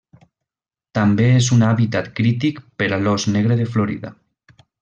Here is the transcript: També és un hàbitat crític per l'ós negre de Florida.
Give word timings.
També 0.99 1.27
és 1.41 1.51
un 1.57 1.61
hàbitat 1.69 2.09
crític 2.21 2.63
per 2.81 2.91
l'ós 3.07 3.31
negre 3.37 3.63
de 3.63 3.73
Florida. 3.77 4.15